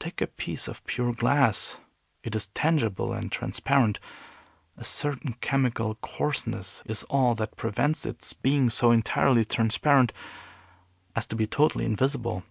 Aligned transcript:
Take 0.00 0.20
a 0.20 0.26
piece 0.26 0.66
of 0.66 0.82
pure 0.82 1.12
glass. 1.12 1.76
It 2.24 2.34
is 2.34 2.48
tangible 2.48 3.12
and 3.12 3.30
transparent. 3.30 4.00
A 4.76 4.82
certain 4.82 5.34
chemical 5.34 5.94
coarseness 5.94 6.82
is 6.86 7.04
all 7.04 7.36
that 7.36 7.54
prevents 7.56 8.04
its 8.04 8.32
being 8.32 8.68
so 8.68 8.90
entirely 8.90 9.44
transparent 9.44 10.12
as 11.14 11.24
to 11.26 11.36
be 11.36 11.46
totally 11.46 11.84
invisible. 11.84 12.42